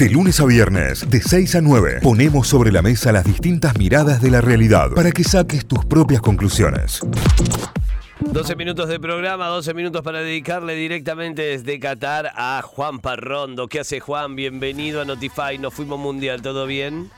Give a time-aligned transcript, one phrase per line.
[0.00, 4.22] De lunes a viernes, de 6 a 9, ponemos sobre la mesa las distintas miradas
[4.22, 7.00] de la realidad para que saques tus propias conclusiones.
[8.20, 13.68] 12 minutos de programa, 12 minutos para dedicarle directamente desde Qatar a Juan Parrondo.
[13.68, 14.36] ¿Qué hace Juan?
[14.36, 15.58] Bienvenido a Notify.
[15.58, 17.10] Nos fuimos mundial, ¿todo bien?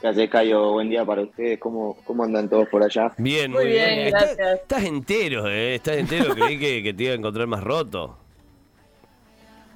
[0.00, 0.72] ¿Qué hace, Cayo?
[0.72, 1.58] Buen día para ustedes.
[1.58, 3.12] ¿Cómo, cómo andan todos por allá?
[3.18, 3.98] Bien, muy, bien.
[3.98, 5.74] Estás, estás entero, ¿eh?
[5.74, 6.34] Estás entero.
[6.34, 8.16] Creí que, que te iba a encontrar más roto.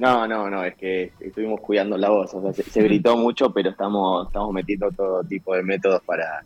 [0.00, 2.32] No, no, no, es que estuvimos cuidando la voz.
[2.32, 6.42] O sea, se, gritó mucho, pero estamos, estamos metiendo todo tipo de métodos para,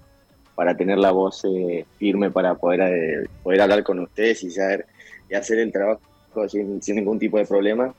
[0.56, 4.86] para tener la voz eh, firme para poder, eh, poder hablar con ustedes y, saber,
[5.30, 6.00] y hacer el trabajo
[6.48, 7.94] sin, ningún tipo de problema.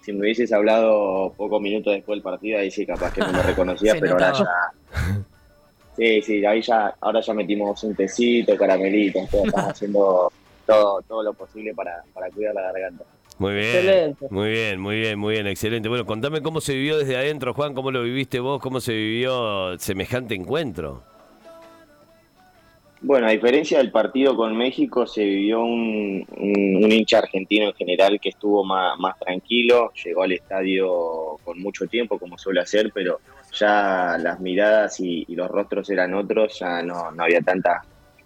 [0.00, 3.42] Si me hubieses hablado pocos minutos después del partido, ahí sí, capaz que no me
[3.42, 4.46] reconocía, pero ahora ya.
[5.96, 10.32] Sí, sí, ahí ya, ahora ya metimos un tecito, caramelitos, estamos haciendo
[10.64, 13.04] todo, todo lo posible para, para cuidar la garganta.
[13.38, 14.16] Muy bien.
[14.30, 15.88] Muy bien, muy bien, muy bien, excelente.
[15.88, 19.76] Bueno, contame cómo se vivió desde adentro, Juan, cómo lo viviste vos, cómo se vivió
[19.78, 21.02] semejante encuentro.
[23.00, 28.30] Bueno, a diferencia del partido con México, se vivió un, hincha argentino en general que
[28.30, 33.20] estuvo más, tranquilo, llegó al estadio con mucho tiempo, como suele hacer, pero
[33.52, 37.82] ya las miradas y, los rostros eran otros, ya no, no había tantas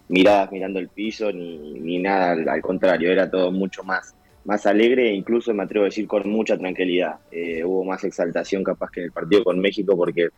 [0.08, 4.14] miradas mirando el piso ni, ni nada, al contrario, era todo mucho más
[4.48, 7.16] más alegre e incluso me atrevo a decir con mucha tranquilidad.
[7.30, 10.28] Eh, hubo más exaltación capaz que en el partido con México porque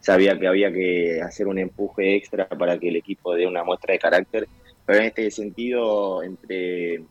[0.00, 3.92] sabía que había que hacer un empuje extra para que el equipo dé una muestra
[3.92, 4.48] de carácter,
[4.86, 7.02] pero en este sentido, entre,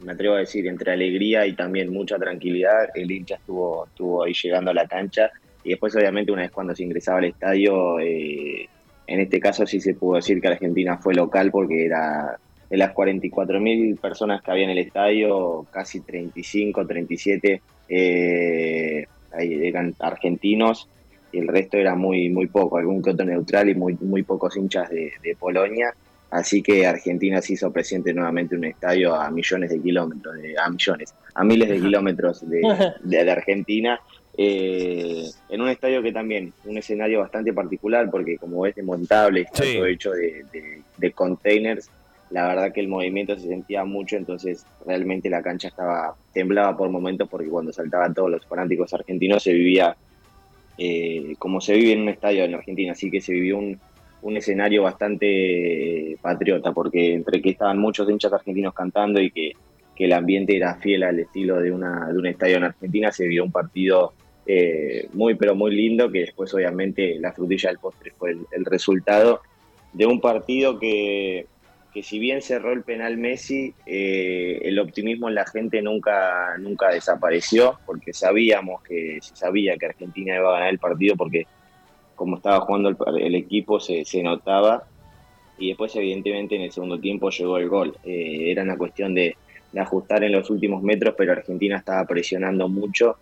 [0.00, 4.32] me atrevo a decir, entre alegría y también mucha tranquilidad, el hincha estuvo, estuvo ahí
[4.34, 5.30] llegando a la cancha
[5.62, 8.68] y después obviamente una vez cuando se ingresaba al estadio, eh,
[9.06, 12.36] en este caso sí se pudo decir que Argentina fue local porque era
[12.68, 19.06] de las 44.000 personas que había en el estadio, casi 35, 37 eh,
[19.38, 20.88] eran argentinos
[21.32, 24.56] y el resto era muy muy poco, algún que otro neutral y muy, muy pocos
[24.56, 25.94] hinchas de, Polonia.
[26.30, 30.68] Así que Argentina se hizo presente nuevamente en un estadio a millones de kilómetros, a
[30.68, 32.60] millones, a miles de kilómetros de,
[33.02, 33.98] de, Argentina,
[34.36, 39.64] eh, en un estadio que también, un escenario bastante particular, porque como es desmontable, está
[39.64, 40.44] todo hecho de,
[40.98, 41.90] de containers,
[42.30, 46.90] la verdad que el movimiento se sentía mucho, entonces realmente la cancha estaba temblaba por
[46.90, 49.96] momentos porque cuando saltaban todos los fanáticos argentinos se vivía
[50.76, 53.78] eh, como se vive en un estadio en Argentina, así que se vivió un,
[54.36, 59.52] escenario bastante patriota, porque entre que estaban muchos hinchas argentinos cantando y que,
[59.98, 63.42] el ambiente era fiel al estilo de, una, de un estadio en Argentina, se vio
[63.42, 64.12] un partido
[64.46, 69.40] eh, muy pero muy lindo, que después obviamente la frutilla del postre fue el resultado
[69.92, 71.46] de un partido que
[71.98, 76.90] que si bien cerró el penal Messi, eh, el optimismo en la gente nunca, nunca
[76.90, 81.48] desapareció, porque sabíamos que se sabía que Argentina iba a ganar el partido, porque
[82.14, 84.84] como estaba jugando el, equipo se, notaba,
[85.58, 87.96] y después evidentemente en el segundo tiempo llegó el gol.
[88.04, 89.36] Eh, era una cuestión de,
[89.76, 93.16] ajustar en los últimos metros, pero Argentina estaba presionando mucho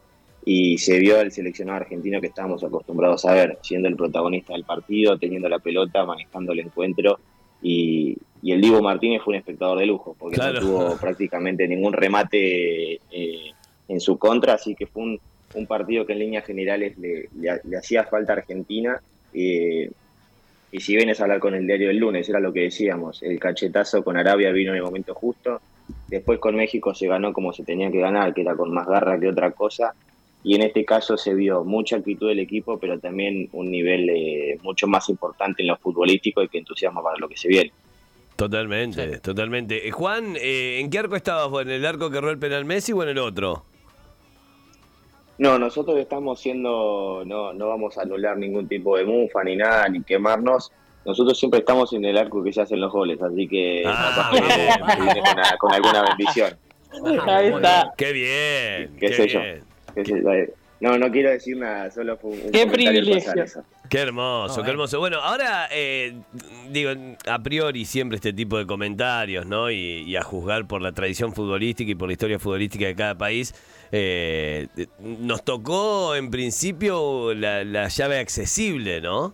[0.44, 4.64] y se vio al seleccionado argentino que estábamos acostumbrados a ver, siendo el protagonista del
[4.64, 7.18] partido, teniendo la pelota, manejando el encuentro
[7.62, 8.16] y,
[8.52, 13.52] el Divo Martínez fue un espectador de lujo, porque no tuvo prácticamente ningún remate eh,
[13.88, 15.20] en su contra, así que fue un,
[15.66, 17.28] partido que en líneas generales le,
[17.76, 19.00] hacía falta a Argentina.
[19.32, 19.90] Eh,
[20.70, 23.38] y si vienes a hablar con el diario del lunes, era lo que decíamos, el
[23.38, 25.60] cachetazo con Arabia vino en el momento justo,
[26.08, 29.18] después con México se ganó como se tenía que ganar, que era con más garra
[29.18, 29.94] que otra cosa,
[30.44, 34.58] y en este caso se vio mucha actitud del equipo, pero también un nivel eh,
[34.62, 37.72] mucho más importante en lo futbolístico y que entusiasma para lo que se viene.
[38.36, 39.88] Totalmente, totalmente.
[39.88, 41.62] Eh, Juan, eh, ¿en qué arco estabas vos?
[41.62, 43.64] ¿En el arco que erró el penal Messi o en el otro?
[45.38, 49.88] No, nosotros estamos siendo, no, no vamos a anular ningún tipo de mufa ni nada,
[49.88, 50.70] ni quemarnos.
[51.04, 54.30] Nosotros siempre estamos en el arco que se hacen los goles, así que ah,
[55.58, 56.56] con, alguna bendición.
[57.26, 57.92] Ahí está.
[57.96, 58.96] Qué bien.
[58.98, 59.40] Qué, sé yo.
[60.78, 63.32] No, no quiero decir nada, solo fue un, Qué privilegio.
[63.88, 64.98] Qué hermoso, qué hermoso.
[64.98, 66.14] Bueno, ahora, eh,
[66.70, 66.90] digo,
[67.26, 69.70] a priori siempre este tipo de comentarios, ¿no?
[69.70, 73.54] Y, a juzgar por la tradición futbolística y por la historia futbolística de cada país,
[73.90, 74.68] eh,
[74.98, 79.32] nos tocó en principio la, llave accesible, ¿no?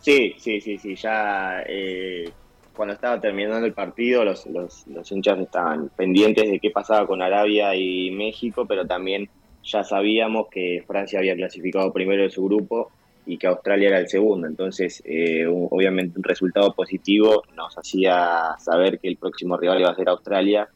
[0.00, 0.96] Sí, sí, sí, sí.
[0.96, 2.30] Ya eh,
[2.74, 7.22] cuando estaba terminando el partido, los, los, los hinchas estaban pendientes de qué pasaba con
[7.22, 9.28] Arabia y México, pero también
[9.64, 12.90] ya sabíamos que Francia había clasificado primero de su grupo
[13.24, 14.46] y que Australia era el segundo.
[14.46, 19.94] Entonces, eh, obviamente un resultado positivo nos hacía saber que el próximo rival iba a
[19.94, 20.68] ser Australia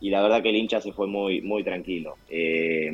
[0.00, 2.14] y la verdad que el hincha se fue muy, muy tranquilo.
[2.30, 2.90] Eh,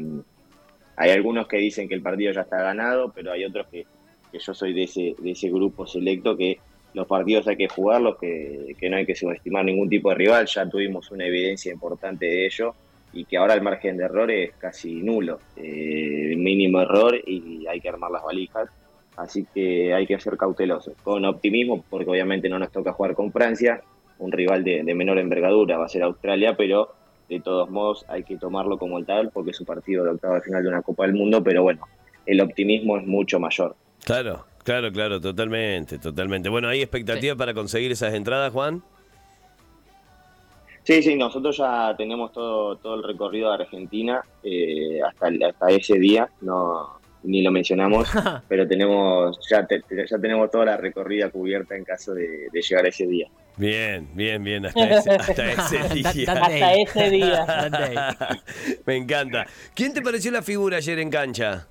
[0.96, 3.86] hay algunos que dicen que el partido ya está ganado, pero hay otros que,
[4.32, 6.58] que yo soy de ese, de ese grupo selecto que
[6.94, 10.46] los partidos hay que jugarlos, que, que no hay que subestimar ningún tipo de rival,
[10.46, 12.74] ya tuvimos una evidencia importante de ello
[13.16, 17.80] y que ahora el margen de error es casi nulo, eh, mínimo error y hay
[17.80, 18.68] que armar las valijas,
[19.16, 23.32] así que hay que ser cautelosos, con optimismo, porque obviamente no nos toca jugar con
[23.32, 23.80] Francia,
[24.18, 26.90] un rival de, de menor envergadura va a ser Australia, pero
[27.30, 30.34] de todos modos hay que tomarlo como el tal, porque es un partido de octavo
[30.34, 31.88] de final de una Copa del Mundo, pero bueno,
[32.26, 33.76] el optimismo es mucho mayor.
[34.04, 36.50] Claro, claro, claro, totalmente, totalmente.
[36.50, 38.82] Bueno, ¿hay expectativa para conseguir esas entradas, Juan?
[40.86, 45.98] Sí, sí, nosotros ya tenemos todo, todo el recorrido de Argentina eh, hasta, hasta ese
[45.98, 46.94] día, no
[47.24, 48.08] ni lo mencionamos,
[48.48, 52.84] pero tenemos ya, te- ya tenemos toda la recorrida cubierta en caso de, de llegar
[52.84, 53.26] a ese día.
[53.56, 56.32] Bien, bien, bien, hasta ese, hasta ese día.
[56.32, 58.16] Hasta ese día.
[58.86, 59.44] Me encanta.
[59.74, 61.66] ¿Quién te pareció la figura ayer en cancha?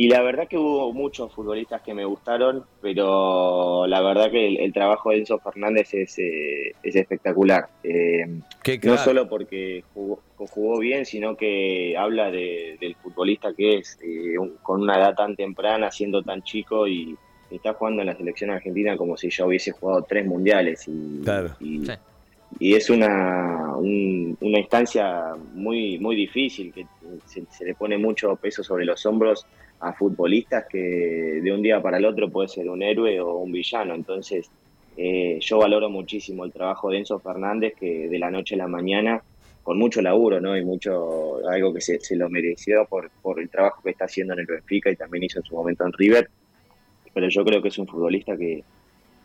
[0.00, 4.58] Y la verdad que hubo muchos futbolistas que me gustaron, pero la verdad que el,
[4.58, 7.66] el trabajo de Enzo Fernández es, eh, es espectacular.
[7.82, 8.24] Eh,
[8.62, 13.98] Qué no solo porque jugó, jugó bien, sino que habla de- del futbolista que es,
[14.00, 17.16] eh, un- con una edad tan temprana, siendo tan chico y
[17.50, 20.86] está jugando en la selección argentina como si ya hubiese jugado tres mundiales.
[20.86, 21.56] Y, Claro.
[21.58, 21.92] y- Sí.
[22.60, 26.86] y es una, un- una instancia muy, muy difícil, que
[27.26, 29.44] se, se le pone mucho peso sobre los hombros
[29.80, 33.52] a futbolistas que de un día para el otro puede ser un héroe o un
[33.52, 33.94] villano.
[33.94, 34.50] Entonces,
[34.96, 38.66] eh, yo valoro muchísimo el trabajo de Enzo Fernández, que de la noche a la
[38.68, 39.22] mañana,
[39.62, 40.56] con mucho laburo, ¿no?
[40.56, 44.32] Y mucho, algo que se, se lo mereció por, por el trabajo que está haciendo
[44.32, 46.28] en el Benfica y también hizo en su momento en River.
[47.14, 48.64] Pero yo creo que es un futbolista que,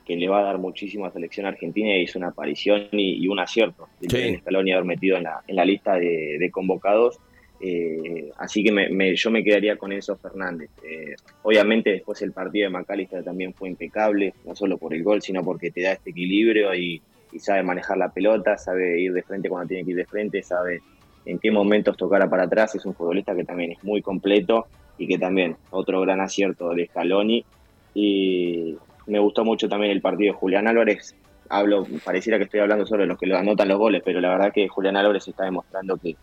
[0.06, 3.24] que le va a dar muchísimo a la selección argentina y hizo una aparición y,
[3.24, 4.08] y un acierto Sí.
[4.18, 7.20] Lionel Scaloni haber metido en la, en la lista de, de convocados.
[7.66, 10.70] Eh, así que me- me- yo me quedaría con Enzo Fernández.
[10.82, 15.22] Eh, obviamente después el partido de McAllister también fue impecable, no solo por el gol,
[15.22, 17.02] sino porque te da este equilibrio y,
[17.40, 20.84] sabe manejar la pelota, sabe ir de frente cuando tiene que ir de frente, sabe
[21.26, 22.76] en qué momentos tocar para atrás.
[22.76, 24.68] Es un futbolista que también es muy completo
[24.98, 27.46] y que también otro gran acierto de Scaloni.
[27.94, 28.78] Y
[29.08, 31.16] me gustó mucho también el partido de Julián Álvarez.
[31.50, 34.52] Hablo, pareciera que estoy hablando solo de los que anotan los goles, pero la verdad
[34.54, 36.16] que Julián Álvarez está demostrando que,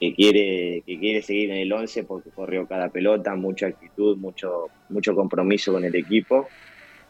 [0.00, 4.66] que quiere que quiere seguir en el 11 porque corrió cada pelota, mucha actitud, mucho
[4.88, 6.48] mucho compromiso con el equipo.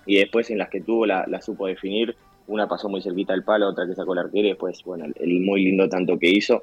[0.07, 2.17] Y después en las que tuvo la, la supo definir,
[2.47, 5.41] una pasó muy cerquita al palo, otra que sacó el arquero y después, bueno, el,
[5.41, 6.63] muy lindo tanto que hizo.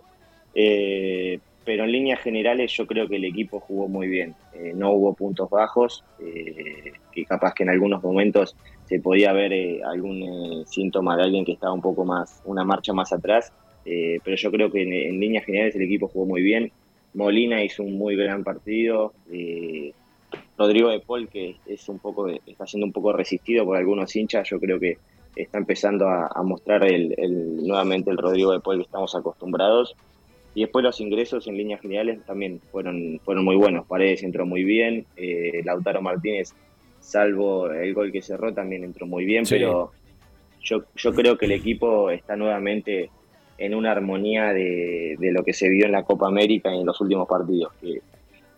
[0.54, 4.92] Eh, pero en líneas generales yo creo que el equipo jugó muy bien, Eh, no
[4.94, 6.94] hubo puntos bajos, eh,
[7.28, 11.74] capaz que en algunos momentos se podía ver eh, algún síntoma de alguien que estaba
[11.74, 13.52] un poco más, una marcha más atrás,
[13.88, 16.72] eh, pero yo creo que en, en líneas generales el equipo jugó muy bien.
[17.14, 19.14] Molina hizo un muy gran partido.
[19.32, 19.94] eh,
[20.58, 24.50] Rodrigo de Paul, que es un poco, está siendo un poco resistido por algunos hinchas,
[24.50, 24.98] yo creo que
[25.36, 29.96] está empezando a, a mostrar el, el- nuevamente el Rodrigo de Paul que estamos acostumbrados.
[30.56, 33.86] Y después los ingresos en líneas generales también fueron, fueron muy buenos.
[33.86, 36.54] Paredes entró muy bien, eh, Lautaro Martínez,
[37.00, 39.56] salvo el gol que cerró, también entró muy bien, Sí.
[39.56, 39.92] pero
[40.64, 43.12] yo, yo creo que el equipo está nuevamente
[43.58, 46.86] en una armonía de, de lo que se vio en la Copa América y en
[46.86, 48.02] los últimos partidos, que,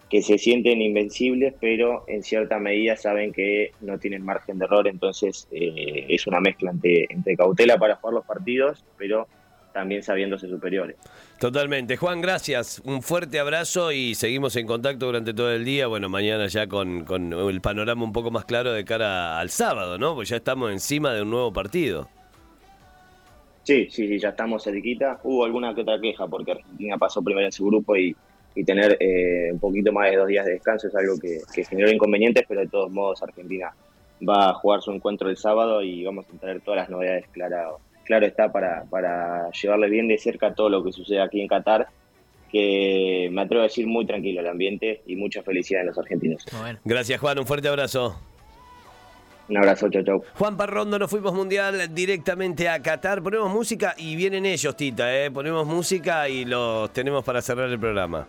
[0.10, 4.88] que se sienten invencibles, pero en cierta medida saben que no tienen margen de error,
[4.88, 9.28] entonces eh, es una mezcla entre, entre cautela para jugar los partidos, pero
[9.72, 10.96] también sabiéndose superiores.
[11.40, 11.96] Totalmente.
[11.96, 12.82] Juan, gracias.
[12.84, 15.88] Un fuerte abrazo y seguimos en contacto durante todo el día.
[15.88, 19.98] Bueno, mañana ya con, con el panorama un poco más claro de cara al sábado,
[19.98, 20.16] ¿no?
[20.16, 22.10] Pues ya estamos encima de un nuevo partido.
[23.64, 25.20] Sí, sí, sí, ya estamos cerquita.
[25.24, 28.16] Hubo alguna que otra queja porque Argentina pasó primero en su grupo y,
[28.56, 31.64] y tener eh, un poquito más de dos días de descanso es algo que, que
[31.64, 33.72] generó inconvenientes, pero de todos modos Argentina
[34.28, 37.80] va a jugar su encuentro el sábado y vamos a traer todas las novedades, claro,
[38.04, 41.88] claro está, para, para llevarle bien de cerca todo lo que sucede aquí en Qatar,
[42.52, 46.44] que me atrevo a decir muy tranquilo el ambiente y mucha felicidad en los argentinos.
[46.84, 47.38] Gracias, Juan.
[47.40, 48.20] Un fuerte abrazo.
[49.50, 50.24] Un abrazo, chau, chau.
[50.36, 53.22] Juan Parrondo, nos fuimos mundial directamente a Qatar.
[53.24, 55.32] Ponemos música y vienen ellos, Tita, ¿eh?
[55.32, 58.28] Ponemos música y los tenemos para cerrar el programa.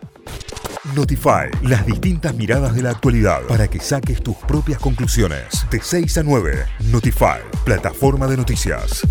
[0.95, 5.65] Notify, las distintas miradas de la actualidad para que saques tus propias conclusiones.
[5.69, 9.03] De 6 a 9, Notify, plataforma de noticias.